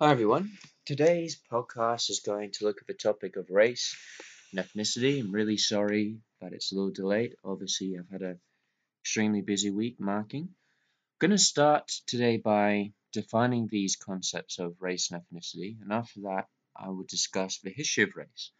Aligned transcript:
Hi 0.00 0.12
everyone. 0.12 0.52
Today's 0.86 1.40
podcast 1.50 2.08
is 2.08 2.20
going 2.20 2.52
to 2.52 2.64
look 2.64 2.76
at 2.80 2.86
the 2.86 2.94
topic 2.94 3.34
of 3.34 3.50
race 3.50 3.96
and 4.52 4.64
ethnicity. 4.64 5.18
I'm 5.18 5.32
really 5.32 5.56
sorry 5.56 6.18
that 6.40 6.52
it's 6.52 6.70
a 6.70 6.76
little 6.76 6.92
delayed. 6.92 7.34
Obviously, 7.44 7.98
I've 7.98 8.08
had 8.08 8.22
an 8.22 8.38
extremely 9.02 9.40
busy 9.40 9.70
week 9.70 9.98
marking. 9.98 10.42
I'm 10.44 11.18
going 11.18 11.32
to 11.32 11.38
start 11.38 11.90
today 12.06 12.36
by 12.36 12.92
defining 13.12 13.66
these 13.66 13.96
concepts 13.96 14.60
of 14.60 14.76
race 14.80 15.10
and 15.10 15.20
ethnicity, 15.20 15.82
and 15.82 15.92
after 15.92 16.20
that, 16.20 16.46
I 16.76 16.90
will 16.90 17.06
discuss 17.08 17.58
the 17.58 17.70
history 17.70 18.04
of 18.04 18.14
race 18.14 18.52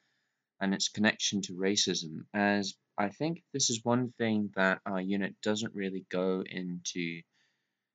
and 0.61 0.75
its 0.75 0.89
connection 0.89 1.43
to 1.43 1.53
racism, 1.53 2.25
as 2.35 2.75
I 2.99 3.11
think 3.11 3.45
this 3.53 3.71
is 3.71 3.85
one 3.85 4.13
thing 4.19 4.51
that 4.57 4.81
our 4.85 5.01
unit 5.01 5.37
doesn't 5.41 5.73
really 5.73 6.05
go 6.11 6.43
into 6.45 7.23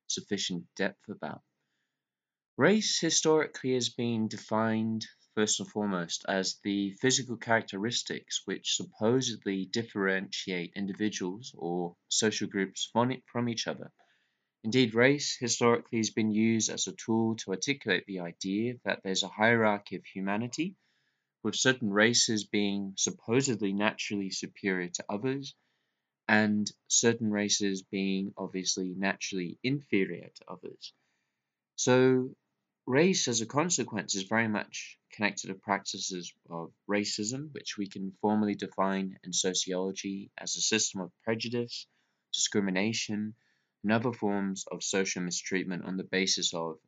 sufficient 0.06 0.64
depth 0.76 1.10
about. 1.10 1.42
Race 2.56 3.00
historically 3.00 3.74
has 3.74 3.88
been 3.88 4.28
defined 4.28 5.04
first 5.34 5.58
and 5.58 5.68
foremost 5.68 6.24
as 6.28 6.60
the 6.62 6.92
physical 7.00 7.36
characteristics 7.36 8.42
which 8.44 8.76
supposedly 8.76 9.66
differentiate 9.66 10.72
individuals 10.76 11.52
or 11.58 11.96
social 12.08 12.46
groups 12.46 12.88
from 12.92 13.48
each 13.48 13.66
other. 13.66 13.92
Indeed, 14.64 14.94
race 14.94 15.36
historically 15.36 15.98
has 15.98 16.10
been 16.10 16.30
used 16.30 16.70
as 16.70 16.86
a 16.86 16.92
tool 16.92 17.36
to 17.38 17.50
articulate 17.52 18.06
the 18.06 18.20
idea 18.20 18.74
that 18.84 19.02
there's 19.02 19.24
a 19.24 19.28
hierarchy 19.28 19.96
of 19.96 20.04
humanity, 20.06 20.76
with 21.42 21.56
certain 21.56 21.90
races 21.90 22.44
being 22.44 22.94
supposedly 22.96 23.72
naturally 23.72 24.30
superior 24.30 24.90
to 24.90 25.04
others, 25.08 25.56
and 26.28 26.70
certain 26.88 27.30
races 27.30 27.82
being 27.82 28.34
obviously 28.36 28.94
naturally 28.94 29.58
inferior 29.64 30.30
to 30.36 30.44
others. 30.48 30.92
So 31.76 32.36
Race, 32.86 33.28
as 33.28 33.40
a 33.40 33.46
consequence, 33.46 34.14
is 34.14 34.24
very 34.24 34.46
much 34.46 34.98
connected 35.12 35.46
to 35.46 35.54
practices 35.54 36.34
of 36.50 36.70
racism, 36.86 37.50
which 37.52 37.78
we 37.78 37.88
can 37.88 38.12
formally 38.20 38.54
define 38.54 39.18
in 39.24 39.32
sociology 39.32 40.30
as 40.36 40.56
a 40.56 40.60
system 40.60 41.00
of 41.00 41.12
prejudice, 41.22 41.86
discrimination, 42.32 43.34
and 43.82 43.92
other 43.92 44.12
forms 44.12 44.66
of 44.70 44.82
social 44.82 45.22
mistreatment 45.22 45.84
on 45.84 45.96
the 45.96 46.04
basis 46.04 46.52
of 46.52 46.78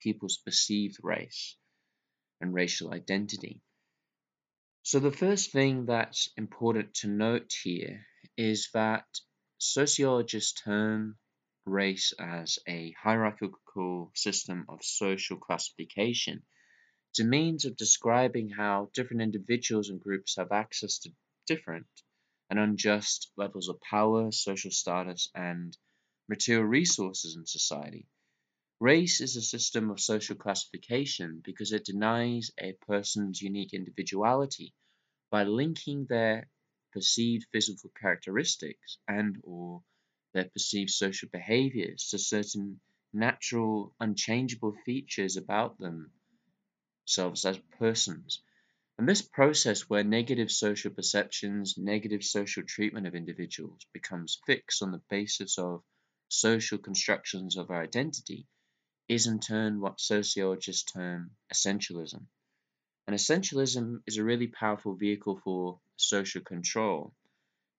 people's 0.00 0.38
perceived 0.38 0.98
race 1.02 1.56
and 2.40 2.54
racial 2.54 2.94
identity. 2.94 3.60
So, 4.84 5.00
the 5.00 5.12
first 5.12 5.50
thing 5.50 5.84
that's 5.84 6.30
important 6.36 6.94
to 6.94 7.08
note 7.08 7.52
here 7.52 8.06
is 8.38 8.70
that 8.72 9.04
sociologists 9.58 10.62
term 10.62 11.18
race 11.66 12.12
as 12.18 12.58
a 12.68 12.92
hierarchical 12.92 14.10
system 14.14 14.64
of 14.68 14.84
social 14.84 15.36
classification. 15.36 16.42
It's 17.10 17.20
a 17.20 17.24
means 17.24 17.64
of 17.64 17.76
describing 17.76 18.50
how 18.50 18.90
different 18.94 19.22
individuals 19.22 19.88
and 19.88 20.00
groups 20.00 20.36
have 20.36 20.52
access 20.52 20.98
to 21.00 21.10
different 21.46 21.86
and 22.48 22.58
unjust 22.58 23.32
levels 23.36 23.68
of 23.68 23.80
power, 23.80 24.30
social 24.30 24.70
status, 24.70 25.28
and 25.34 25.76
material 26.28 26.64
resources 26.64 27.36
in 27.36 27.46
society. 27.46 28.06
Race 28.78 29.20
is 29.20 29.36
a 29.36 29.42
system 29.42 29.90
of 29.90 30.00
social 30.00 30.36
classification 30.36 31.40
because 31.44 31.72
it 31.72 31.86
denies 31.86 32.50
a 32.58 32.74
person's 32.86 33.40
unique 33.40 33.72
individuality 33.72 34.74
by 35.30 35.44
linking 35.44 36.06
their 36.06 36.48
perceived 36.92 37.46
physical 37.52 37.90
characteristics 37.98 38.98
and 39.08 39.40
or 39.42 39.82
their 40.36 40.44
perceived 40.44 40.90
social 40.90 41.28
behaviors 41.32 42.08
to 42.10 42.18
certain 42.18 42.78
natural, 43.12 43.94
unchangeable 43.98 44.76
features 44.84 45.36
about 45.36 45.78
themselves 45.78 47.44
as 47.44 47.58
persons. 47.78 48.42
And 48.98 49.08
this 49.08 49.22
process 49.22 49.88
where 49.88 50.04
negative 50.04 50.50
social 50.50 50.90
perceptions, 50.90 51.76
negative 51.78 52.22
social 52.22 52.62
treatment 52.62 53.06
of 53.06 53.14
individuals 53.14 53.80
becomes 53.92 54.40
fixed 54.46 54.82
on 54.82 54.92
the 54.92 55.02
basis 55.10 55.58
of 55.58 55.82
social 56.28 56.78
constructions 56.78 57.56
of 57.56 57.70
our 57.70 57.82
identity 57.82 58.46
is 59.08 59.26
in 59.26 59.38
turn 59.38 59.80
what 59.80 60.00
sociologists 60.00 60.92
term 60.92 61.30
essentialism. 61.52 62.26
And 63.06 63.16
essentialism 63.16 64.00
is 64.06 64.18
a 64.18 64.24
really 64.24 64.48
powerful 64.48 64.96
vehicle 64.96 65.40
for 65.44 65.80
social 65.96 66.42
control 66.42 67.14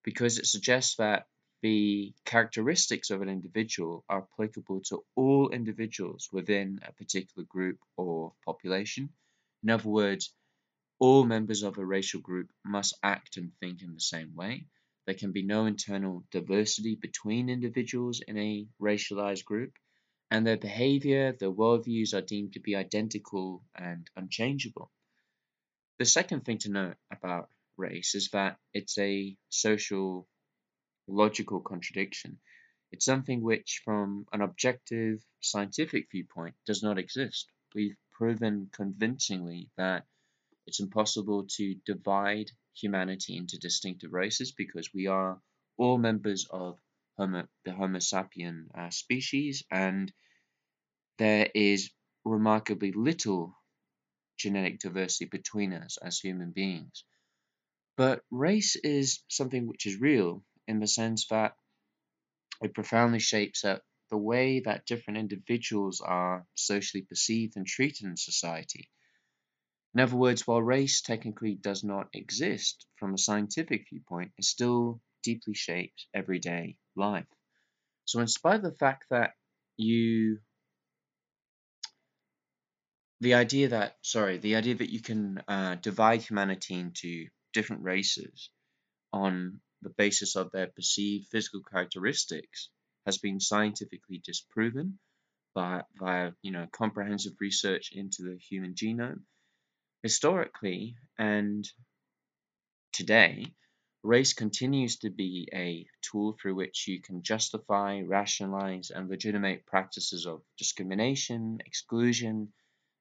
because 0.03 0.37
it 0.37 0.45
suggests 0.45 0.95
that 0.95 1.27
the 1.61 2.13
characteristics 2.25 3.09
of 3.09 3.21
an 3.21 3.29
individual 3.29 4.03
are 4.07 4.27
applicable 4.31 4.81
to 4.81 5.03
all 5.15 5.49
individuals 5.49 6.29
within 6.31 6.79
a 6.87 6.91
particular 6.93 7.45
group 7.45 7.79
or 7.95 8.33
population. 8.45 9.09
In 9.63 9.71
other 9.71 9.89
words, 9.89 10.33
all 10.99 11.23
members 11.23 11.63
of 11.63 11.77
a 11.77 11.85
racial 11.85 12.21
group 12.21 12.51
must 12.63 12.97
act 13.03 13.37
and 13.37 13.51
think 13.59 13.81
in 13.81 13.93
the 13.93 13.99
same 13.99 14.35
way. 14.35 14.67
There 15.05 15.15
can 15.15 15.31
be 15.31 15.43
no 15.43 15.65
internal 15.65 16.23
diversity 16.31 16.95
between 16.95 17.49
individuals 17.49 18.21
in 18.27 18.37
a 18.37 18.67
racialized 18.81 19.45
group, 19.45 19.73
and 20.29 20.45
their 20.45 20.57
behavior, 20.57 21.31
their 21.31 21.51
worldviews 21.51 22.13
are 22.13 22.21
deemed 22.21 22.53
to 22.53 22.59
be 22.59 22.75
identical 22.75 23.63
and 23.73 24.09
unchangeable. 24.15 24.91
The 25.99 26.05
second 26.05 26.45
thing 26.45 26.57
to 26.59 26.69
note 26.69 26.97
about 27.11 27.49
race 27.77 28.15
is 28.15 28.29
that 28.33 28.59
it's 28.73 28.97
a 28.97 29.37
social 29.49 30.27
logical 31.07 31.61
contradiction. 31.61 32.39
It's 32.91 33.05
something 33.05 33.41
which, 33.41 33.81
from 33.83 34.25
an 34.31 34.41
objective 34.41 35.23
scientific 35.41 36.09
viewpoint, 36.11 36.55
does 36.65 36.83
not 36.83 36.97
exist. 36.97 37.51
We've 37.75 37.97
proven 38.11 38.69
convincingly 38.71 39.69
that 39.77 40.05
it's 40.65 40.79
impossible 40.79 41.47
to 41.57 41.75
divide 41.85 42.51
humanity 42.73 43.37
into 43.37 43.57
distinctive 43.57 44.13
races 44.13 44.51
because 44.51 44.93
we 44.93 45.07
are 45.07 45.41
all 45.77 45.97
members 45.97 46.45
of 46.49 46.79
Homo, 47.17 47.47
the 47.65 47.73
Homo 47.73 47.99
sapien 47.99 48.67
uh, 48.77 48.89
species, 48.89 49.63
and 49.71 50.13
there 51.17 51.49
is 51.53 51.89
remarkably 52.23 52.91
little 52.91 53.55
genetic 54.37 54.79
diversity 54.79 55.25
between 55.25 55.73
us 55.73 55.97
as 55.97 56.19
human 56.19 56.51
beings. 56.51 57.03
But 57.95 58.23
race 58.29 58.75
is 58.75 59.23
something 59.27 59.67
which 59.67 59.85
is 59.87 59.99
real 59.99 60.43
in 60.67 60.79
the 60.79 60.87
sense 60.87 61.27
that 61.27 61.55
it 62.61 62.73
profoundly 62.73 63.19
shapes 63.19 63.63
up 63.63 63.83
the 64.09 64.17
way 64.17 64.61
that 64.61 64.85
different 64.85 65.19
individuals 65.19 66.01
are 66.01 66.45
socially 66.55 67.03
perceived 67.03 67.55
and 67.57 67.67
treated 67.67 68.05
in 68.05 68.17
society. 68.17 68.89
In 69.93 70.01
other 70.01 70.15
words, 70.15 70.45
while 70.45 70.61
race 70.61 71.01
technically 71.01 71.55
does 71.55 71.83
not 71.83 72.09
exist 72.13 72.85
from 72.97 73.13
a 73.13 73.17
scientific 73.17 73.87
viewpoint, 73.89 74.31
it 74.37 74.45
still 74.45 75.01
deeply 75.23 75.55
shapes 75.55 76.07
everyday 76.13 76.77
life. 76.95 77.27
So, 78.05 78.19
in 78.19 78.27
spite 78.27 78.57
of 78.57 78.63
the 78.63 78.77
fact 78.77 79.05
that 79.09 79.33
you, 79.75 80.39
the 83.19 83.33
idea 83.33 83.69
that, 83.69 83.97
sorry, 84.01 84.37
the 84.37 84.55
idea 84.55 84.75
that 84.75 84.91
you 84.91 85.01
can 85.01 85.39
uh, 85.47 85.75
divide 85.75 86.21
humanity 86.21 86.75
into 86.75 87.27
different 87.53 87.83
races 87.83 88.49
on 89.11 89.61
the 89.87 89.93
basis 89.93 90.35
of 90.35 90.51
their 90.51 90.67
perceived 90.67 91.29
physical 91.29 91.61
characteristics 91.63 92.69
has 93.05 93.17
been 93.17 93.39
scientifically 93.39 94.21
disproven 94.21 94.99
by, 95.55 95.81
via 95.97 96.31
you 96.41 96.51
know 96.51 96.67
comprehensive 96.73 97.33
research 97.39 97.91
into 97.93 98.23
the 98.23 98.37
human 98.37 98.73
genome. 98.73 99.21
Historically 100.03 100.97
and 101.17 101.65
today, 102.91 103.45
race 104.03 104.33
continues 104.33 104.97
to 104.97 105.09
be 105.09 105.47
a 105.53 105.87
tool 106.01 106.33
through 106.33 106.55
which 106.55 106.87
you 106.89 107.01
can 107.01 107.23
justify, 107.23 108.01
rationalize, 108.01 108.89
and 108.89 109.09
legitimate 109.09 109.65
practices 109.65 110.25
of 110.25 110.41
discrimination, 110.57 111.59
exclusion, 111.65 112.51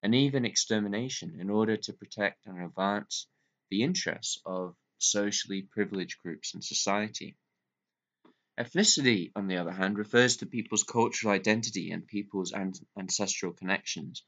and 0.03 0.15
even 0.15 0.45
extermination 0.45 1.37
in 1.41 1.49
order 1.49 1.75
to 1.75 1.91
protect 1.91 2.45
and 2.45 2.63
advance 2.63 3.27
the 3.69 3.83
interests 3.83 4.39
of 4.45 4.73
socially 4.99 5.63
privileged 5.63 6.19
groups 6.19 6.53
in 6.53 6.61
society. 6.61 7.37
Ethnicity, 8.59 9.31
on 9.35 9.47
the 9.47 9.57
other 9.57 9.71
hand, 9.71 9.97
refers 9.97 10.37
to 10.37 10.45
people's 10.45 10.83
cultural 10.83 11.33
identity 11.33 11.91
and 11.91 12.07
people's 12.07 12.53
ancestral 12.53 13.53
connections. 13.53 14.23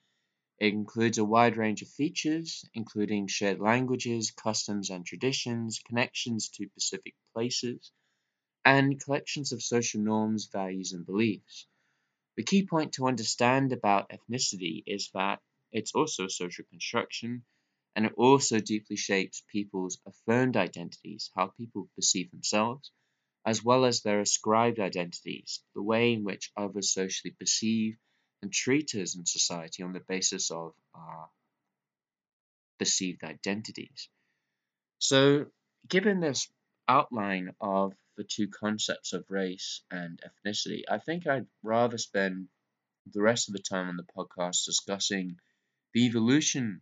It 0.60 0.74
includes 0.74 1.18
a 1.18 1.26
wide 1.26 1.58
range 1.58 1.82
of 1.82 1.90
features, 1.90 2.66
including 2.74 3.28
shared 3.28 3.60
languages, 3.60 4.32
customs 4.32 4.90
and 4.90 5.06
traditions, 5.06 5.80
connections 5.80 6.50
to 6.50 6.70
specific 6.70 7.16
places, 7.34 7.92
and 8.66 9.00
collections 9.04 9.52
of 9.52 9.64
social 9.64 10.02
norms, 10.02 10.48
values, 10.48 10.94
and 10.94 11.06
beliefs. 11.06 11.68
The 12.38 12.44
key 12.44 12.66
point 12.68 12.94
to 12.94 13.08
understand 13.08 13.74
about 13.74 14.10
ethnicity 14.10 14.84
is 14.88 15.12
that 15.14 15.42
it's 15.72 15.96
also 15.96 16.26
a 16.26 16.30
social 16.32 16.66
construction 16.66 17.46
and 17.96 18.06
it 18.06 18.14
also 18.16 18.60
deeply 18.60 18.96
shapes 18.96 19.44
people's 19.52 20.00
affirmed 20.06 20.56
identities, 20.56 21.32
how 21.36 21.48
people 21.48 21.90
perceive 21.96 22.32
themselves, 22.32 22.92
as 23.46 23.64
well 23.64 23.86
as 23.86 24.02
their 24.02 24.22
ascribed 24.22 24.80
identities, 24.80 25.62
the 25.74 25.82
way 25.82 26.14
in 26.14 26.24
which 26.24 26.52
others 26.56 26.94
socially 26.94 27.32
perceive 27.40 27.98
and 28.42 28.54
treat 28.54 28.94
us 28.96 29.16
in 29.16 29.26
society 29.26 29.84
on 29.84 29.94
the 29.94 30.00
basis 30.00 30.52
of 30.52 30.74
our 30.94 31.30
perceived 32.78 33.24
identities. 33.24 34.10
So, 35.00 35.52
given 35.88 36.20
this 36.20 36.50
outline 36.88 37.56
of 37.60 37.94
the 38.18 38.24
two 38.24 38.48
concepts 38.48 39.14
of 39.14 39.30
race 39.30 39.82
and 39.92 40.22
ethnicity, 40.22 40.84
I 40.90 41.00
think 41.00 41.28
I'd 41.28 41.48
rather 41.64 41.98
spend 41.98 42.50
the 43.12 43.22
rest 43.22 43.50
of 43.50 43.54
the 43.54 43.62
time 43.62 43.90
on 43.90 43.98
the 43.98 44.04
podcast 44.04 44.66
discussing 44.66 45.40
the 45.94 46.06
evolution 46.06 46.82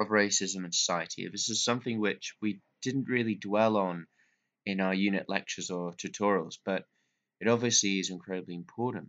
of 0.00 0.08
racism 0.08 0.64
in 0.64 0.72
society. 0.72 1.28
This 1.28 1.48
is 1.48 1.64
something 1.64 2.00
which 2.00 2.34
we 2.40 2.60
didn't 2.82 3.08
really 3.08 3.34
dwell 3.34 3.76
on 3.76 4.06
in 4.64 4.80
our 4.80 4.94
unit 4.94 5.28
lectures 5.28 5.70
or 5.70 5.92
tutorials, 5.92 6.58
but 6.64 6.84
it 7.40 7.48
obviously 7.48 7.98
is 8.00 8.10
incredibly 8.10 8.54
important. 8.54 9.08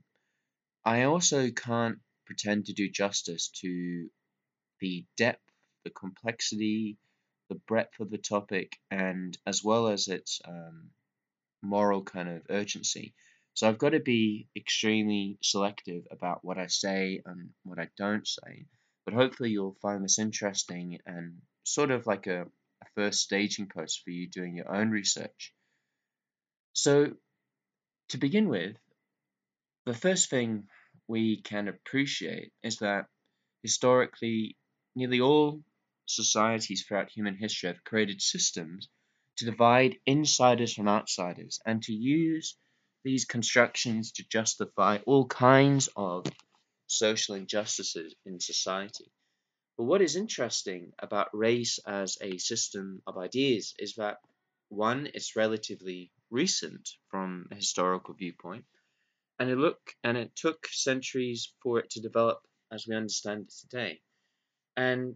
I 0.86 1.04
also 1.04 1.50
can't 1.52 2.00
pretend 2.26 2.66
to 2.66 2.74
do 2.74 2.90
justice 2.90 3.50
to 3.62 4.10
the 4.80 5.06
depth, 5.18 5.44
the 5.84 5.90
complexity, 5.90 6.98
the 7.50 7.56
breadth 7.68 8.00
of 8.00 8.10
the 8.10 8.18
topic, 8.18 8.78
and 8.92 9.38
as 9.46 9.64
well 9.64 9.88
as 9.88 10.08
its 10.08 10.42
um, 10.46 10.92
moral 11.62 12.04
kind 12.04 12.30
of 12.30 12.44
urgency. 12.50 13.14
So 13.54 13.68
I've 13.68 13.80
got 13.80 13.90
to 13.90 14.00
be 14.00 14.50
extremely 14.56 15.40
selective 15.42 16.04
about 16.12 16.46
what 16.46 16.58
I 16.58 16.68
say 16.68 17.22
and 17.26 17.50
what 17.64 17.80
I 17.80 17.90
don't 17.98 18.28
say. 18.28 18.68
But 19.08 19.14
hopefully 19.14 19.52
you'll 19.52 19.78
find 19.82 20.04
this 20.04 20.20
interesting 20.20 21.00
and 21.06 21.42
sort 21.64 21.92
of 21.92 22.06
like 22.08 22.28
a, 22.28 22.42
a 22.42 22.86
first 22.94 23.22
staging 23.22 23.68
post 23.74 24.02
for 24.04 24.10
you 24.10 24.28
doing 24.28 24.58
your 24.58 24.70
own 24.70 24.90
research. 24.90 25.54
So 26.74 27.14
to 28.10 28.18
begin 28.18 28.50
with, 28.50 28.76
the 29.86 29.94
first 29.94 30.30
thing 30.30 30.68
we 31.08 31.40
can 31.42 31.70
appreciate 31.70 32.52
is 32.64 32.80
that 32.80 33.06
historically 33.64 34.58
nearly 34.94 35.22
all 35.22 35.64
societies 36.06 36.84
throughout 36.84 37.10
human 37.10 37.38
history 37.38 37.68
have 37.68 37.86
created 37.86 38.22
systems 38.22 38.90
to 39.38 39.46
divide 39.46 39.96
insiders 40.06 40.74
from 40.74 40.90
outsiders 40.90 41.62
and 41.66 41.82
to 41.84 41.94
use 41.94 42.58
these 43.06 43.24
constructions 43.24 44.12
to 44.12 44.28
justify 44.28 44.98
all 45.06 45.26
kinds 45.26 45.88
of 45.96 46.26
social 46.88 47.36
injustices 47.36 48.16
in 48.26 48.40
society. 48.40 49.12
But 49.78 49.84
what 49.84 50.02
is 50.02 50.16
interesting 50.16 50.94
about 50.98 51.30
race 51.34 51.80
as 51.86 52.18
a 52.22 52.38
system 52.38 53.02
of 53.06 53.18
ideas 53.18 53.76
is 53.78 53.96
that 53.96 54.18
one, 54.70 55.10
it's 55.14 55.36
relatively 55.36 56.12
recent 56.30 56.90
from 57.10 57.48
a 57.52 57.56
historical 57.56 58.16
viewpoint, 58.16 58.66
and 59.40 59.50
it 59.50 59.58
look 59.58 59.80
and 60.04 60.18
it 60.18 60.36
took 60.36 60.68
centuries 60.68 61.54
for 61.62 61.80
it 61.80 61.92
to 61.92 62.02
develop 62.02 62.40
as 62.72 62.86
we 62.88 62.96
understand 62.96 63.44
it 63.44 63.54
today. 63.70 64.02
And 64.76 65.16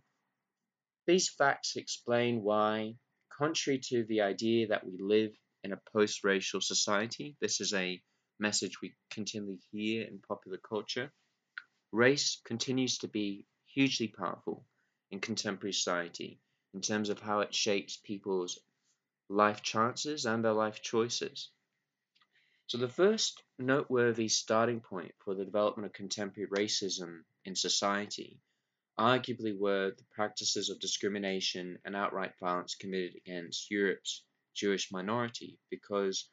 these 1.08 1.30
facts 1.30 1.76
explain 1.76 2.44
why, 2.44 2.94
contrary 3.36 3.80
to 3.90 4.06
the 4.06 4.22
idea 4.22 4.68
that 4.68 4.86
we 4.86 4.98
live 5.00 5.32
in 5.64 5.74
a 5.74 5.82
post-racial 5.92 6.62
society, 6.62 7.36
this 7.42 7.60
is 7.60 7.74
a 7.74 8.02
message 8.40 8.80
we 8.82 8.94
continually 9.10 9.60
hear 9.72 10.04
in 10.04 10.20
popular 10.28 10.58
culture, 10.58 11.12
race 11.92 12.40
continues 12.46 12.98
to 13.00 13.08
be 13.08 13.46
hugely 13.66 14.08
powerful 14.08 14.66
in 15.12 15.20
contemporary 15.20 15.74
society 15.74 16.40
in 16.74 16.82
terms 16.82 17.10
of 17.10 17.20
how 17.20 17.42
it 17.42 17.54
shapes 17.54 17.98
people's 17.98 18.60
life 19.30 19.62
chances 19.62 20.26
and 20.26 20.44
their 20.44 20.54
life 20.54 20.82
choices. 20.82 21.50
So 22.68 22.78
the 22.78 22.88
first 22.88 23.44
noteworthy 23.60 24.30
starting 24.30 24.80
point 24.80 25.14
for 25.24 25.36
the 25.36 25.44
development 25.44 25.86
of 25.88 25.94
contemporary 25.94 26.50
racism 26.50 27.24
in 27.44 27.56
society 27.56 28.40
arguably 28.98 29.58
were 29.58 29.92
the 29.92 30.04
practices 30.12 30.70
of 30.70 30.80
discrimination 30.80 31.78
and 31.84 31.96
outright 31.96 32.34
violence 32.40 32.76
committed 32.76 33.16
against 33.16 33.72
Europe's 33.72 34.24
Jewish 34.54 34.92
minority, 34.92 35.58
because 35.70 36.30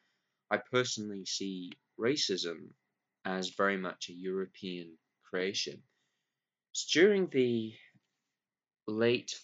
I 0.50 0.58
personally 0.58 1.24
see 1.24 1.72
racism 1.98 2.70
as 3.24 3.50
very 3.50 3.76
much 3.76 4.08
a 4.08 4.12
European 4.12 4.98
creation. 5.28 5.82
So 6.72 7.00
during 7.00 7.28
the 7.28 7.74
late 8.86 9.38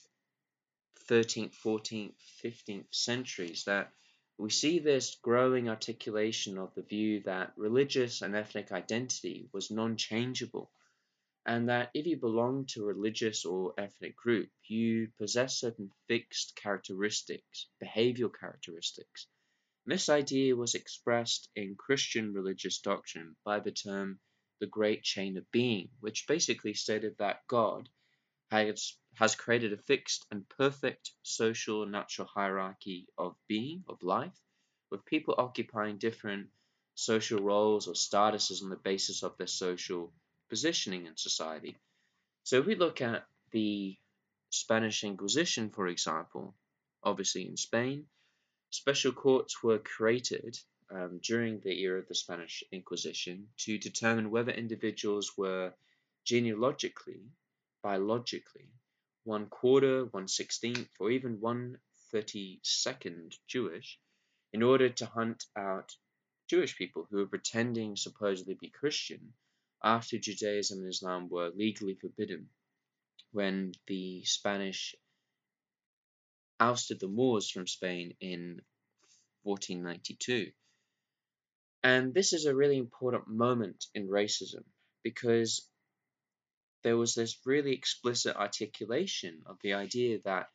13th, 1.08 1.54
14th, 1.62 2.14
15th 2.42 2.94
centuries 2.94 3.64
that 3.64 3.92
we 4.38 4.50
see 4.50 4.78
this 4.78 5.16
growing 5.22 5.68
articulation 5.68 6.58
of 6.58 6.74
the 6.74 6.82
view 6.82 7.20
that 7.24 7.52
religious 7.56 8.22
and 8.22 8.34
ethnic 8.34 8.72
identity 8.72 9.48
was 9.52 9.70
non-changeable 9.70 10.70
and 11.46 11.68
that 11.68 11.90
if 11.92 12.06
you 12.06 12.16
belong 12.16 12.64
to 12.64 12.82
a 12.82 12.86
religious 12.86 13.44
or 13.44 13.74
ethnic 13.76 14.16
group, 14.16 14.48
you 14.66 15.08
possess 15.18 15.60
certain 15.60 15.90
fixed 16.08 16.56
characteristics, 16.56 17.66
behavioral 17.82 18.32
characteristics. 18.34 19.26
this 19.84 20.08
idea 20.08 20.56
was 20.56 20.74
expressed 20.74 21.50
in 21.54 21.76
Christian 21.76 22.32
religious 22.32 22.78
doctrine 22.78 23.36
by 23.44 23.60
the 23.60 23.72
term 23.72 24.18
the 24.60 24.66
Great 24.66 25.02
Chain 25.02 25.36
of 25.36 25.50
Being, 25.50 25.88
which 26.00 26.26
basically 26.26 26.74
stated 26.74 27.16
that 27.18 27.46
God 27.48 27.88
has, 28.50 28.96
has 29.14 29.34
created 29.34 29.72
a 29.72 29.76
fixed 29.76 30.26
and 30.30 30.48
perfect 30.48 31.10
social 31.22 31.82
and 31.82 31.92
natural 31.92 32.28
hierarchy 32.28 33.06
of 33.18 33.36
being, 33.48 33.84
of 33.88 34.02
life, 34.02 34.38
with 34.90 35.04
people 35.04 35.34
occupying 35.38 35.98
different 35.98 36.48
social 36.94 37.40
roles 37.40 37.88
or 37.88 37.94
statuses 37.94 38.62
on 38.62 38.70
the 38.70 38.76
basis 38.76 39.22
of 39.22 39.36
their 39.36 39.46
social 39.46 40.12
positioning 40.48 41.06
in 41.06 41.16
society. 41.16 41.76
So 42.44 42.58
if 42.60 42.66
we 42.66 42.76
look 42.76 43.00
at 43.00 43.26
the 43.50 43.96
Spanish 44.50 45.02
Inquisition, 45.02 45.70
for 45.70 45.88
example, 45.88 46.54
obviously 47.02 47.48
in 47.48 47.56
Spain, 47.56 48.06
special 48.70 49.12
courts 49.12 49.62
were 49.62 49.78
created 49.78 50.58
um, 50.90 51.18
during 51.22 51.60
the 51.60 51.80
era 51.80 51.98
of 52.00 52.08
the 52.08 52.14
Spanish 52.14 52.62
Inquisition 52.72 53.48
to 53.58 53.78
determine 53.78 54.30
whether 54.30 54.52
individuals 54.52 55.36
were 55.36 55.72
genealogically, 56.24 57.22
biologically, 57.82 58.68
one 59.24 59.46
quarter, 59.46 60.04
one 60.06 60.28
sixteenth, 60.28 60.90
or 61.00 61.10
even 61.10 61.40
one 61.40 61.78
thirty 62.10 62.60
second 62.62 63.36
Jewish, 63.46 63.98
in 64.52 64.62
order 64.62 64.88
to 64.88 65.06
hunt 65.06 65.44
out 65.56 65.96
Jewish 66.48 66.76
people 66.76 67.06
who 67.10 67.16
were 67.18 67.26
pretending 67.26 67.96
supposedly 67.96 68.54
to 68.54 68.60
be 68.60 68.70
Christian 68.70 69.32
after 69.82 70.18
Judaism 70.18 70.80
and 70.80 70.88
Islam 70.88 71.28
were 71.28 71.50
legally 71.50 71.94
forbidden 71.94 72.48
when 73.32 73.72
the 73.86 74.24
Spanish 74.24 74.94
ousted 76.60 77.00
the 77.00 77.08
Moors 77.08 77.50
from 77.50 77.66
Spain 77.66 78.14
in 78.20 78.60
1492. 79.42 80.52
And 81.84 82.14
this 82.14 82.32
is 82.32 82.46
a 82.46 82.54
really 82.54 82.78
important 82.78 83.28
moment 83.28 83.84
in 83.94 84.08
racism 84.08 84.64
because 85.02 85.68
there 86.82 86.96
was 86.96 87.14
this 87.14 87.38
really 87.44 87.74
explicit 87.74 88.36
articulation 88.36 89.42
of 89.44 89.58
the 89.62 89.74
idea 89.74 90.18
that 90.24 90.48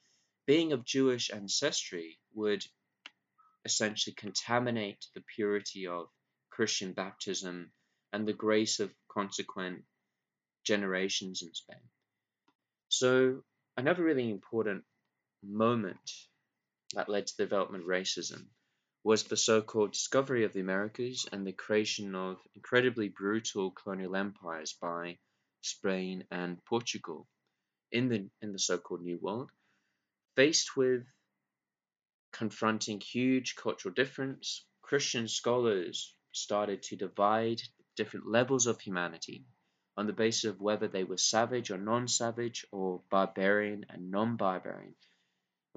being 0.48 0.74
of 0.74 0.84
Jewish 0.84 1.30
ancestry 1.32 2.18
would 2.34 2.66
essentially 3.64 4.16
contaminate 4.16 5.06
the 5.14 5.22
purity 5.36 5.86
of 5.86 6.08
Christian 6.50 6.94
baptism 6.94 7.72
and 8.12 8.28
the 8.28 8.34
grace 8.34 8.80
of 8.80 8.92
consequent 9.08 9.84
generations 10.64 11.44
in 11.44 11.54
Spain. 11.54 11.90
So 12.88 13.44
another 13.78 14.04
really 14.04 14.32
important 14.32 14.84
moment 15.44 16.12
that 16.96 17.08
led 17.08 17.28
to 17.28 17.38
the 17.38 17.44
development 17.44 17.84
of 17.84 17.90
racism 17.90 18.48
was 19.04 19.24
the 19.24 19.38
so-called 19.38 19.92
discovery 19.92 20.44
of 20.44 20.54
the 20.54 20.60
Americas 20.60 21.28
and 21.32 21.46
the 21.48 21.54
creation 21.54 22.16
of 22.16 22.38
incredibly 22.56 23.10
brutal 23.10 23.72
colonial 23.72 24.16
empires 24.16 24.74
by 24.74 25.18
Spain 25.62 26.26
and 26.32 26.64
Portugal 26.66 27.28
in 27.92 28.10
the 28.10 28.30
in 28.42 28.52
the 28.52 28.60
so-called 28.60 29.02
New 29.02 29.18
World, 29.20 29.52
faced 30.36 30.76
with 30.76 31.06
confronting 32.32 33.02
huge 33.02 33.56
cultural 33.56 33.94
difference, 33.94 34.66
Christian 34.82 35.28
scholars 35.28 36.16
started 36.32 36.84
to 36.84 36.96
divide 36.96 37.62
different 37.96 38.28
levels 38.28 38.68
of 38.68 38.80
humanity 38.80 39.46
on 39.98 40.08
the 40.08 40.14
basis 40.14 40.46
of 40.46 40.62
whether 40.62 40.88
they 40.88 41.04
were 41.04 41.18
savage 41.18 41.72
or 41.72 41.78
non-savage 41.78 42.66
or 42.72 43.02
barbarian 43.10 43.86
and 43.90 44.12
non-barbarian. 44.12 44.96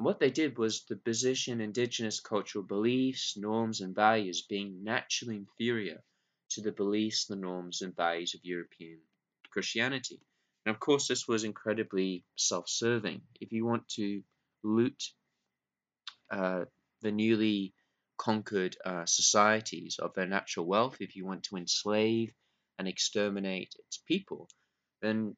And 0.03 0.07
what 0.09 0.19
they 0.19 0.33
did 0.33 0.59
was 0.59 0.83
to 0.87 0.97
position 0.97 1.61
indigenous 1.61 2.19
cultural 2.19 2.65
beliefs, 2.65 3.37
norms, 3.37 3.83
and 3.83 3.95
values 3.95 4.43
being 4.43 4.83
naturally 4.83 5.37
inferior 5.37 6.03
to 6.51 6.61
the 6.61 6.73
beliefs, 6.73 7.27
the 7.27 7.37
norms, 7.37 7.83
and 7.83 7.95
values 7.95 8.35
of 8.35 8.41
European 8.43 8.99
Christianity. 9.53 10.19
And 10.67 10.75
of 10.75 10.81
course, 10.81 11.07
this 11.07 11.29
was 11.29 11.45
incredibly 11.45 12.25
self-serving. 12.35 13.21
If 13.41 13.53
you 13.53 13.65
want 13.65 13.89
to 13.91 14.25
loot 14.65 15.01
uh, 16.33 16.65
the 17.03 17.13
newly 17.13 17.73
conquered 18.19 18.77
uh, 18.85 19.07
societies 19.07 20.01
of 20.03 20.15
their 20.15 20.27
natural 20.27 20.67
wealth, 20.67 20.97
if 20.99 21.15
you 21.15 21.25
want 21.25 21.45
to 21.45 21.57
enslave 21.59 22.35
and 22.77 22.89
exterminate 22.89 23.73
its 23.87 23.99
people, 23.99 24.49
then 25.01 25.37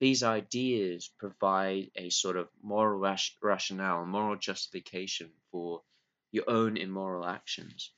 these 0.00 0.22
ideas 0.22 1.10
provide 1.18 1.90
a 1.96 2.10
sort 2.10 2.36
of 2.36 2.48
moral 2.62 3.00
rationale, 3.42 4.06
moral 4.06 4.36
justification 4.36 5.32
for 5.50 5.82
your 6.30 6.48
own 6.48 6.76
immoral 6.76 7.26
actions. 7.26 7.92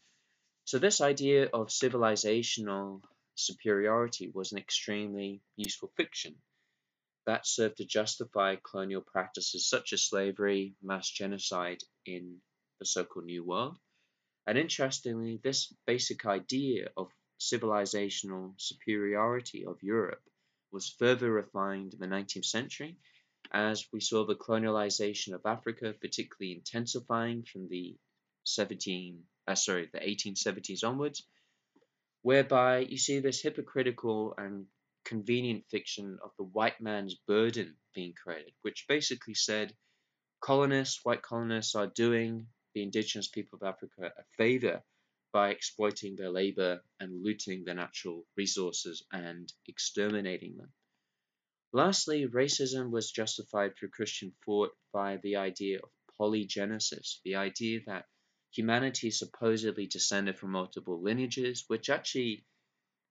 So, 0.65 0.79
this 0.79 1.01
idea 1.01 1.49
of 1.53 1.69
civilizational 1.69 3.03
superiority 3.35 4.31
was 4.33 4.53
an 4.53 4.59
extremely 4.59 5.43
useful 5.57 5.93
fiction 5.97 6.37
that 7.27 7.47
served 7.47 7.77
to 7.77 7.85
justify 7.85 8.57
colonial 8.57 9.03
practices 9.03 9.69
such 9.69 9.93
as 9.93 10.03
slavery, 10.03 10.75
mass 10.83 11.09
genocide 11.09 11.83
in 12.07 12.41
the 12.79 12.87
so 12.87 13.05
called 13.05 13.27
New 13.27 13.45
World. 13.45 13.79
And 14.47 14.57
interestingly, 14.57 15.39
this 15.43 15.73
basic 15.87 16.25
idea 16.25 16.89
of 16.97 17.13
civilizational 17.39 18.55
superiority 18.57 19.67
of 19.67 19.83
Europe 19.83 20.23
was 20.73 20.89
further 20.99 21.31
refined 21.31 21.95
in 21.95 22.01
the 22.01 22.07
19th 22.07 22.45
century 22.45 22.97
as 23.53 23.87
we 23.93 24.01
saw 24.01 24.25
the 24.25 24.35
colonialization 24.35 25.33
of 25.35 25.41
Africa 25.45 25.95
particularly 26.01 26.55
intensifying 26.55 27.43
from 27.43 27.69
the 27.69 27.97
17 28.45 29.23
uh, 29.49 29.55
sorry 29.55 29.89
the 29.93 29.99
1870s 29.99 30.85
onwards 30.85 31.27
whereby 32.23 32.79
you 32.79 32.99
see 32.99 33.19
this 33.21 33.43
hypocritical 33.43 34.35
and 34.39 34.67
convenient 35.05 35.65
fiction 35.71 36.19
of 36.23 36.31
the 36.37 36.45
white 36.45 36.81
man's 36.81 37.15
burden 37.27 37.75
being 37.95 38.13
created 38.13 38.53
which 38.63 38.87
basically 38.89 39.35
said 39.35 39.75
colonists 40.41 41.01
white 41.05 41.23
colonists 41.23 41.75
are 41.75 41.87
doing 41.89 42.47
the 42.75 42.83
indigenous 42.83 43.29
people 43.29 43.59
of 43.61 43.69
Africa 43.69 44.13
a 44.17 44.23
favor 44.37 44.83
by 45.33 45.51
exploiting 45.51 46.17
their 46.17 46.31
labor 46.31 46.83
and 46.99 47.23
looting 47.23 47.65
their 47.65 47.75
natural 47.75 48.27
resources 48.37 49.05
and 49.13 49.53
exterminating 49.67 50.57
them. 50.57 50.73
Lastly, 51.73 52.27
racism 52.27 52.91
was 52.91 53.13
justified 53.13 53.77
through 53.77 53.91
Christian 53.91 54.35
thought 54.45 54.77
by 54.93 55.19
the 55.19 55.37
idea 55.37 55.79
of 55.79 55.91
polygenesis, 56.19 57.21
the 57.25 57.37
idea 57.37 57.81
that 57.87 58.07
humanity 58.53 59.11
supposedly 59.11 59.87
descended 59.87 60.37
from 60.39 60.51
multiple 60.51 61.01
lineages, 61.01 61.65
which 61.69 61.89
actually 61.89 62.45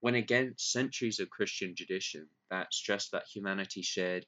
went 0.02 0.18
against 0.18 0.72
centuries 0.72 1.20
of 1.20 1.30
Christian 1.30 1.76
tradition 1.76 2.30
that 2.50 2.74
stressed 2.74 3.12
that 3.12 3.28
humanity 3.34 3.82
shared 3.82 4.26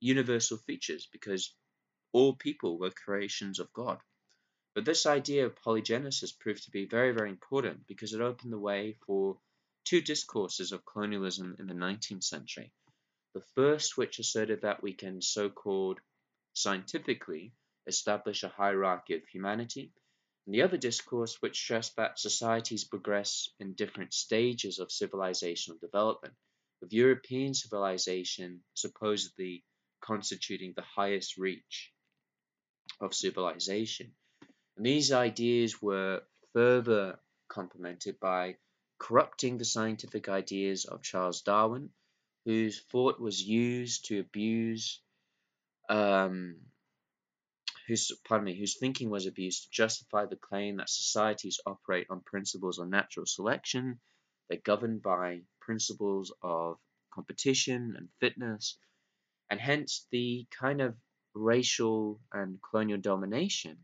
universal 0.00 0.58
features 0.58 1.08
because 1.12 1.54
all 2.12 2.34
people 2.34 2.78
were 2.78 2.90
creations 2.90 3.60
of 3.60 3.72
God. 3.72 3.98
But 4.74 4.86
this 4.86 5.04
idea 5.04 5.44
of 5.44 5.54
polygenesis 5.54 6.38
proved 6.38 6.64
to 6.64 6.70
be 6.70 6.86
very, 6.86 7.12
very 7.12 7.28
important 7.28 7.86
because 7.86 8.14
it 8.14 8.22
opened 8.22 8.52
the 8.52 8.58
way 8.58 8.94
for 9.06 9.38
two 9.84 10.00
discourses 10.00 10.72
of 10.72 10.86
colonialism 10.86 11.56
in 11.58 11.66
the 11.66 11.74
19th 11.74 12.24
century. 12.24 12.72
The 13.34 13.42
first, 13.54 13.98
which 13.98 14.18
asserted 14.18 14.62
that 14.62 14.82
we 14.82 14.94
can 14.94 15.20
so 15.20 15.50
called 15.50 16.00
scientifically 16.54 17.52
establish 17.86 18.42
a 18.42 18.48
hierarchy 18.48 19.14
of 19.14 19.26
humanity, 19.26 19.92
and 20.46 20.54
the 20.54 20.62
other 20.62 20.78
discourse, 20.78 21.40
which 21.42 21.58
stressed 21.58 21.96
that 21.96 22.18
societies 22.18 22.84
progress 22.84 23.50
in 23.60 23.74
different 23.74 24.14
stages 24.14 24.78
of 24.78 24.88
civilizational 24.88 25.80
development, 25.80 26.34
with 26.80 26.92
European 26.92 27.54
civilization 27.54 28.64
supposedly 28.74 29.64
constituting 30.00 30.72
the 30.74 30.82
highest 30.82 31.36
reach 31.36 31.92
of 33.00 33.14
civilization. 33.14 34.14
And 34.82 34.88
these 34.88 35.12
ideas 35.12 35.80
were 35.80 36.24
further 36.54 37.20
complemented 37.46 38.18
by 38.18 38.56
corrupting 38.98 39.56
the 39.56 39.64
scientific 39.64 40.28
ideas 40.28 40.86
of 40.86 41.04
Charles 41.04 41.42
Darwin, 41.42 41.90
whose 42.46 42.80
thought 42.90 43.20
was 43.20 43.40
used 43.40 44.06
to 44.06 44.18
abuse, 44.18 45.00
um, 45.88 46.56
whose 47.86 48.10
pardon 48.24 48.46
me, 48.46 48.58
whose 48.58 48.76
thinking 48.76 49.08
was 49.08 49.26
abused 49.26 49.62
to 49.62 49.70
justify 49.70 50.26
the 50.26 50.34
claim 50.34 50.78
that 50.78 50.90
societies 50.90 51.60
operate 51.64 52.08
on 52.10 52.20
principles 52.20 52.80
of 52.80 52.88
natural 52.88 53.24
selection, 53.24 54.00
they're 54.48 54.58
governed 54.58 55.00
by 55.00 55.42
principles 55.60 56.34
of 56.42 56.76
competition 57.14 57.94
and 57.96 58.08
fitness, 58.18 58.76
and 59.48 59.60
hence 59.60 60.08
the 60.10 60.44
kind 60.50 60.80
of 60.80 60.96
racial 61.34 62.20
and 62.32 62.58
colonial 62.60 62.98
domination 62.98 63.78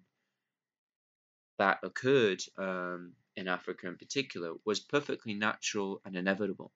that 1.58 1.80
occurred 1.82 2.42
um, 2.56 3.14
in 3.36 3.48
Africa 3.48 3.88
in 3.88 3.96
particular 3.96 4.54
was 4.64 4.80
perfectly 4.80 5.34
natural 5.34 6.00
and 6.04 6.16
inevitable. 6.16 6.72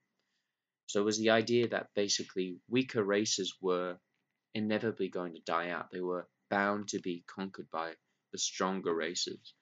So 0.86 1.00
it 1.00 1.04
was 1.04 1.18
the 1.18 1.30
idea 1.30 1.68
that 1.68 1.94
basically 1.94 2.58
weaker 2.68 3.02
races 3.02 3.56
were 3.60 3.98
inevitably 4.54 5.08
going 5.08 5.34
to 5.34 5.40
die 5.40 5.70
out. 5.70 5.90
They 5.90 6.00
were 6.00 6.28
bound 6.50 6.88
to 6.88 7.00
be 7.00 7.24
conquered 7.26 7.70
by 7.70 7.94
the 8.32 8.38
stronger 8.38 8.94
races. 8.94 9.54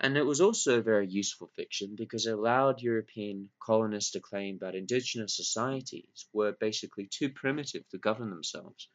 And 0.00 0.16
it 0.16 0.26
was 0.26 0.40
also 0.40 0.78
a 0.78 0.82
very 0.82 1.06
useful 1.08 1.50
fiction 1.54 1.94
because 1.96 2.26
it 2.26 2.34
allowed 2.34 2.82
European 2.82 3.50
colonists 3.62 4.12
to 4.12 4.20
claim 4.20 4.58
that 4.58 4.74
indigenous 4.74 5.36
societies 5.36 6.26
were 6.32 6.52
basically 6.52 7.06
too 7.06 7.30
primitive 7.30 7.88
to 7.90 7.98
govern 7.98 8.30
themselves 8.30 8.88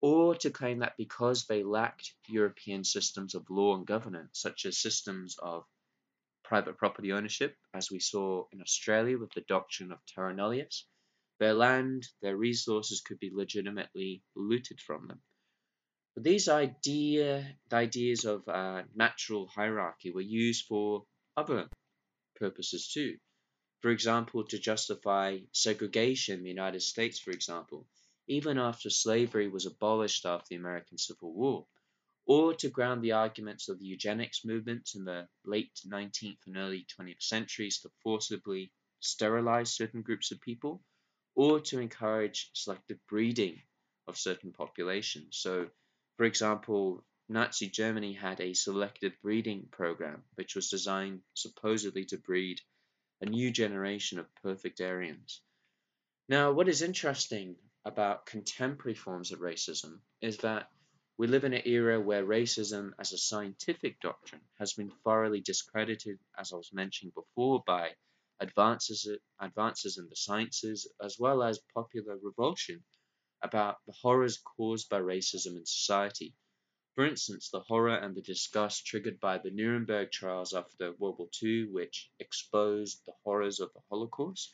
or 0.00 0.34
to 0.36 0.50
claim 0.50 0.78
that 0.78 0.96
because 0.96 1.46
they 1.46 1.62
lacked 1.62 2.14
European 2.28 2.84
systems 2.84 3.34
of 3.34 3.50
law 3.50 3.76
and 3.76 3.86
governance, 3.86 4.40
such 4.40 4.64
as 4.64 4.78
systems 4.78 5.36
of 5.38 5.64
private 6.44 6.78
property 6.78 7.12
ownership, 7.12 7.56
as 7.74 7.90
we 7.90 7.98
saw 7.98 8.46
in 8.52 8.60
Australia 8.60 9.18
with 9.18 9.32
the 9.32 9.42
doctrine 9.42 9.92
of 9.92 9.98
terra 10.06 10.34
nullius, 10.34 10.84
their 11.38 11.54
land, 11.54 12.06
their 12.22 12.36
resources 12.36 13.00
could 13.00 13.18
be 13.18 13.30
legitimately 13.32 14.22
looted 14.34 14.80
from 14.80 15.06
them. 15.08 15.20
But 16.14 16.24
these 16.24 16.48
idea, 16.48 17.56
the 17.68 17.76
ideas 17.76 18.24
of 18.24 18.48
uh, 18.48 18.82
natural 18.94 19.46
hierarchy 19.46 20.10
were 20.10 20.20
used 20.20 20.66
for 20.66 21.04
other 21.36 21.68
purposes 22.36 22.90
too. 22.92 23.18
For 23.82 23.90
example, 23.90 24.44
to 24.46 24.58
justify 24.58 25.38
segregation 25.52 26.38
in 26.38 26.42
the 26.42 26.48
United 26.48 26.82
States, 26.82 27.20
for 27.20 27.30
example, 27.30 27.86
even 28.28 28.58
after 28.58 28.90
slavery 28.90 29.48
was 29.48 29.66
abolished 29.66 30.26
after 30.26 30.46
the 30.50 30.56
American 30.56 30.98
Civil 30.98 31.32
War, 31.32 31.66
or 32.26 32.54
to 32.54 32.68
ground 32.68 33.02
the 33.02 33.12
arguments 33.12 33.68
of 33.68 33.78
the 33.78 33.86
eugenics 33.86 34.44
movement 34.44 34.90
in 34.94 35.04
the 35.04 35.26
late 35.44 35.80
19th 35.86 36.46
and 36.46 36.56
early 36.56 36.86
20th 37.00 37.22
centuries 37.22 37.80
to 37.80 37.90
forcibly 38.02 38.70
sterilize 39.00 39.70
certain 39.70 40.02
groups 40.02 40.30
of 40.30 40.40
people, 40.40 40.82
or 41.34 41.58
to 41.60 41.80
encourage 41.80 42.50
selective 42.52 42.98
breeding 43.08 43.62
of 44.06 44.18
certain 44.18 44.52
populations. 44.52 45.38
So, 45.38 45.70
for 46.16 46.24
example, 46.24 47.04
Nazi 47.30 47.68
Germany 47.68 48.12
had 48.12 48.40
a 48.40 48.54
selective 48.54 49.12
breeding 49.22 49.68
program 49.70 50.22
which 50.34 50.54
was 50.54 50.70
designed 50.70 51.20
supposedly 51.34 52.04
to 52.06 52.18
breed 52.18 52.60
a 53.20 53.26
new 53.26 53.50
generation 53.50 54.18
of 54.18 54.34
perfect 54.42 54.80
Aryans. 54.80 55.40
Now, 56.28 56.52
what 56.52 56.68
is 56.68 56.82
interesting 56.82 57.56
about 57.84 58.26
contemporary 58.26 58.94
forms 58.94 59.32
of 59.32 59.40
racism 59.40 60.00
is 60.20 60.38
that 60.38 60.70
we 61.16 61.26
live 61.26 61.44
in 61.44 61.52
an 61.52 61.62
era 61.64 62.00
where 62.00 62.24
racism 62.24 62.92
as 62.98 63.12
a 63.12 63.18
scientific 63.18 64.00
doctrine 64.00 64.42
has 64.58 64.72
been 64.74 64.90
thoroughly 65.04 65.40
discredited, 65.40 66.18
as 66.38 66.52
I 66.52 66.56
was 66.56 66.72
mentioning 66.72 67.12
before, 67.14 67.62
by 67.66 67.96
advances, 68.40 69.08
advances 69.40 69.98
in 69.98 70.08
the 70.08 70.16
sciences, 70.16 70.86
as 71.02 71.18
well 71.18 71.42
as 71.42 71.58
popular 71.74 72.16
revulsion 72.22 72.84
about 73.42 73.78
the 73.86 73.92
horrors 73.92 74.38
caused 74.38 74.88
by 74.88 75.00
racism 75.00 75.56
in 75.56 75.66
society. 75.66 76.34
For 76.94 77.04
instance, 77.06 77.50
the 77.50 77.60
horror 77.60 77.96
and 77.96 78.14
the 78.14 78.22
disgust 78.22 78.86
triggered 78.86 79.20
by 79.20 79.38
the 79.38 79.50
Nuremberg 79.50 80.10
trials 80.10 80.52
after 80.52 80.92
World 80.94 81.18
War 81.18 81.28
II, 81.42 81.66
which 81.70 82.10
exposed 82.18 83.04
the 83.06 83.14
horrors 83.24 83.60
of 83.60 83.72
the 83.72 83.80
Holocaust, 83.88 84.52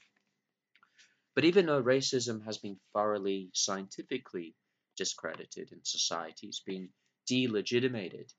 but 1.34 1.44
even 1.44 1.66
though 1.66 1.82
racism 1.82 2.44
has 2.44 2.58
been 2.58 2.78
thoroughly 2.92 3.50
scientifically 3.52 4.54
discredited 4.96 5.72
in 5.72 5.84
society, 5.84 6.46
it's 6.46 6.60
been 6.60 6.88
delegitimated 7.28 8.32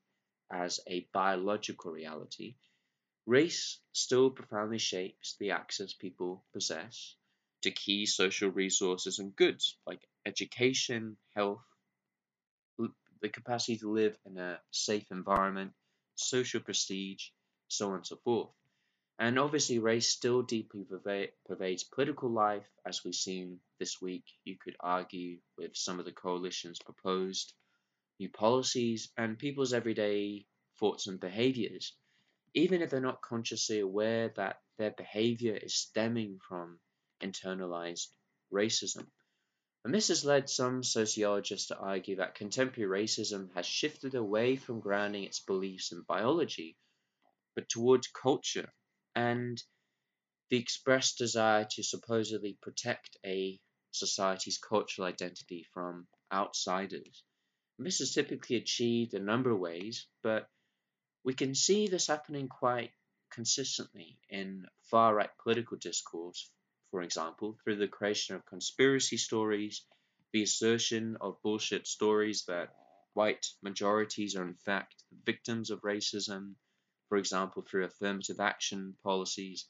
as 0.50 0.80
a 0.88 1.06
biological 1.12 1.92
reality, 1.92 2.54
race 3.26 3.80
still 3.92 4.30
profoundly 4.30 4.78
shapes 4.78 5.36
the 5.38 5.50
access 5.50 5.92
people 5.92 6.44
possess 6.52 7.16
to 7.62 7.70
key 7.70 8.06
social 8.06 8.50
resources 8.50 9.18
and 9.18 9.34
goods 9.36 9.76
like 9.86 10.00
education, 10.24 11.16
health, 11.34 11.62
the 13.22 13.28
capacity 13.28 13.78
to 13.78 13.90
live 13.90 14.16
in 14.26 14.38
a 14.38 14.60
safe 14.70 15.10
environment, 15.10 15.72
social 16.14 16.60
prestige, 16.60 17.28
so 17.68 17.88
on 17.88 17.96
and 17.96 18.06
so 18.06 18.16
forth. 18.16 18.50
And 19.18 19.38
obviously, 19.38 19.78
race 19.78 20.10
still 20.10 20.42
deeply 20.42 20.84
pervades 21.46 21.84
political 21.84 22.30
life, 22.30 22.68
as 22.84 23.02
we've 23.02 23.14
seen 23.14 23.60
this 23.78 24.00
week. 24.00 24.24
You 24.44 24.56
could 24.62 24.76
argue 24.78 25.38
with 25.56 25.74
some 25.74 25.98
of 25.98 26.04
the 26.04 26.12
coalition's 26.12 26.78
proposed 26.78 27.54
new 28.18 28.28
policies 28.28 29.10
and 29.16 29.38
people's 29.38 29.72
everyday 29.72 30.46
thoughts 30.78 31.06
and 31.06 31.18
behaviors, 31.18 31.94
even 32.52 32.82
if 32.82 32.90
they're 32.90 33.00
not 33.00 33.22
consciously 33.22 33.80
aware 33.80 34.28
that 34.36 34.60
their 34.76 34.90
behavior 34.90 35.56
is 35.56 35.74
stemming 35.74 36.38
from 36.46 36.78
internalized 37.22 38.08
racism. 38.52 39.06
And 39.82 39.94
this 39.94 40.08
has 40.08 40.26
led 40.26 40.50
some 40.50 40.82
sociologists 40.82 41.68
to 41.68 41.78
argue 41.78 42.16
that 42.16 42.34
contemporary 42.34 43.04
racism 43.04 43.54
has 43.54 43.64
shifted 43.64 44.14
away 44.14 44.56
from 44.56 44.80
grounding 44.80 45.24
its 45.24 45.40
beliefs 45.40 45.92
in 45.92 46.02
biology, 46.02 46.76
but 47.54 47.68
towards 47.70 48.08
culture 48.08 48.70
and 49.16 49.62
the 50.50 50.58
expressed 50.58 51.18
desire 51.18 51.66
to 51.72 51.82
supposedly 51.82 52.58
protect 52.62 53.16
a 53.24 53.58
society's 53.90 54.58
cultural 54.58 55.08
identity 55.08 55.66
from 55.72 56.06
outsiders. 56.32 57.24
And 57.78 57.86
this 57.86 58.00
is 58.00 58.12
typically 58.12 58.56
achieved 58.56 59.14
a 59.14 59.18
number 59.18 59.50
of 59.50 59.58
ways, 59.58 60.06
but 60.22 60.48
we 61.24 61.34
can 61.34 61.54
see 61.54 61.88
this 61.88 62.06
happening 62.06 62.48
quite 62.48 62.92
consistently 63.32 64.18
in 64.28 64.66
far 64.82 65.14
right 65.14 65.30
political 65.42 65.78
discourse, 65.78 66.50
for 66.90 67.02
example, 67.02 67.56
through 67.64 67.76
the 67.76 67.88
creation 67.88 68.36
of 68.36 68.46
conspiracy 68.46 69.16
stories, 69.16 69.82
the 70.32 70.42
assertion 70.42 71.16
of 71.20 71.40
bullshit 71.42 71.86
stories 71.86 72.44
that 72.44 72.68
white 73.14 73.46
majorities 73.62 74.36
are 74.36 74.46
in 74.46 74.54
fact 74.54 75.02
victims 75.24 75.70
of 75.70 75.80
racism, 75.80 76.54
for 77.08 77.18
example, 77.18 77.62
through 77.62 77.84
affirmative 77.84 78.40
action 78.40 78.96
policies, 79.02 79.68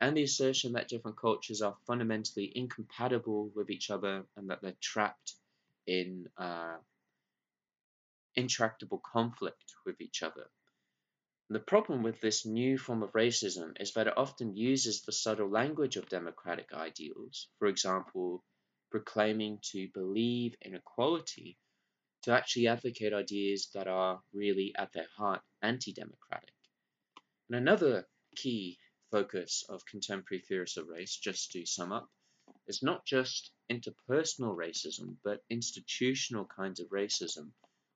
and 0.00 0.16
the 0.16 0.22
assertion 0.22 0.72
that 0.72 0.88
different 0.88 1.18
cultures 1.18 1.60
are 1.60 1.76
fundamentally 1.86 2.50
incompatible 2.56 3.50
with 3.54 3.70
each 3.70 3.90
other 3.90 4.24
and 4.36 4.48
that 4.48 4.62
they're 4.62 4.76
trapped 4.80 5.34
in 5.86 6.28
uh, 6.38 6.76
intractable 8.34 9.02
conflict 9.12 9.74
with 9.84 10.00
each 10.00 10.22
other. 10.22 10.48
The 11.50 11.58
problem 11.58 12.04
with 12.04 12.20
this 12.20 12.46
new 12.46 12.78
form 12.78 13.02
of 13.02 13.12
racism 13.12 13.80
is 13.80 13.92
that 13.94 14.06
it 14.06 14.16
often 14.16 14.56
uses 14.56 15.02
the 15.02 15.12
subtle 15.12 15.48
language 15.48 15.96
of 15.96 16.08
democratic 16.08 16.72
ideals, 16.72 17.48
for 17.58 17.66
example, 17.66 18.44
proclaiming 18.90 19.58
to 19.72 19.88
believe 19.88 20.54
in 20.60 20.74
equality, 20.76 21.58
to 22.22 22.32
actually 22.32 22.68
advocate 22.68 23.12
ideas 23.12 23.68
that 23.74 23.88
are 23.88 24.22
really 24.32 24.72
at 24.76 24.92
their 24.92 25.08
heart 25.16 25.42
anti 25.60 25.92
democratic. 25.92 26.54
And 27.50 27.56
another 27.56 28.06
key 28.36 28.78
focus 29.10 29.64
of 29.68 29.84
contemporary 29.84 30.40
theorists 30.40 30.76
of 30.76 30.86
race, 30.86 31.16
just 31.16 31.50
to 31.50 31.66
sum 31.66 31.90
up, 31.90 32.08
is 32.68 32.80
not 32.80 33.04
just 33.04 33.50
interpersonal 33.68 34.54
racism, 34.56 35.16
but 35.24 35.42
institutional 35.50 36.44
kinds 36.44 36.78
of 36.78 36.90
racism, 36.90 37.50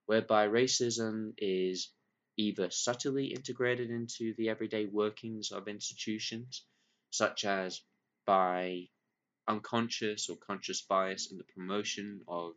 whereby 0.07 0.49
racism 0.49 1.35
is 1.39 1.93
either 2.37 2.69
subtly 2.71 3.27
integrated 3.27 3.91
into 3.91 4.35
the 4.35 4.49
everyday 4.49 4.87
workings 4.87 5.53
of 5.53 5.69
institutions, 5.69 6.67
such 7.11 7.45
as 7.45 7.81
by 8.27 8.89
unconscious 9.47 10.29
or 10.29 10.37
conscious 10.37 10.83
bias 10.83 11.31
in 11.31 11.39
the 11.39 11.45
promotion 11.45 12.25
of 12.27 12.57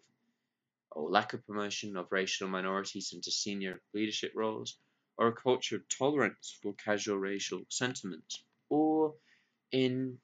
or 0.89 1.11
lack 1.11 1.33
of 1.33 1.45
promotion 1.45 1.95
of 1.95 2.11
racial 2.11 2.47
minorities 2.47 3.13
into 3.13 3.29
senior 3.29 3.83
leadership 3.93 4.31
roles, 4.33 4.79
or 5.17 5.27
a 5.27 5.35
culture 5.35 5.77
of 5.77 5.89
tolerance 5.89 6.57
for 6.61 6.73
casual 6.73 7.17
racial 7.17 7.61
sentiments, 7.69 8.43
or 8.69 9.15
in 9.71 10.17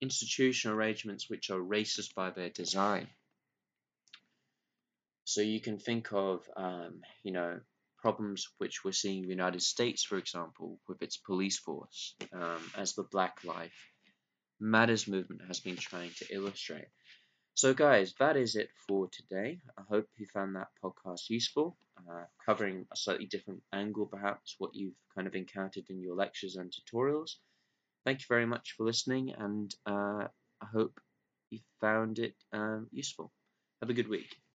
institutional 0.00 0.76
arrangements 0.76 1.30
which 1.30 1.50
are 1.50 1.60
racist 1.60 2.14
by 2.14 2.30
their 2.30 2.50
design. 2.50 3.08
So 5.24 5.40
you 5.40 5.60
can 5.60 5.78
think 5.78 6.12
of, 6.12 6.48
um, 6.56 7.00
you 7.22 7.32
know, 7.32 7.60
problems 7.98 8.48
which 8.58 8.84
we're 8.84 8.92
seeing 8.92 9.22
in 9.22 9.28
the 9.28 9.34
United 9.34 9.62
States, 9.62 10.02
for 10.02 10.18
example, 10.18 10.78
with 10.88 11.00
its 11.02 11.16
police 11.16 11.58
force, 11.58 12.16
um, 12.32 12.60
as 12.76 12.94
the 12.94 13.04
Black 13.04 13.44
Life 13.44 13.88
Matters 14.60 15.08
movement 15.08 15.42
has 15.46 15.60
been 15.60 15.76
trying 15.76 16.10
to 16.18 16.26
illustrate. 16.34 16.86
So, 17.54 17.72
guys, 17.72 18.12
that 18.18 18.36
is 18.36 18.56
it 18.56 18.70
for 18.86 19.08
today. 19.08 19.62
I 19.78 19.82
hope 19.88 20.06
you 20.16 20.26
found 20.26 20.54
that 20.56 20.68
podcast 20.82 21.30
useful, 21.30 21.78
uh, 21.96 22.26
covering 22.44 22.86
a 22.92 22.96
slightly 22.96 23.24
different 23.24 23.62
angle, 23.72 24.06
perhaps, 24.06 24.56
what 24.58 24.74
you've 24.74 24.96
kind 25.14 25.26
of 25.26 25.34
encountered 25.34 25.88
in 25.88 26.00
your 26.02 26.14
lectures 26.14 26.56
and 26.56 26.70
tutorials. 26.70 27.36
Thank 28.04 28.20
you 28.20 28.26
very 28.28 28.46
much 28.46 28.72
for 28.72 28.84
listening, 28.84 29.34
and 29.34 29.74
uh, 29.86 30.28
I 30.62 30.66
hope 30.72 31.00
you 31.50 31.60
found 31.80 32.18
it 32.20 32.36
um, 32.52 32.88
useful. 32.92 33.32
Have 33.82 33.90
a 33.90 33.94
good 33.94 34.08
week. 34.08 34.42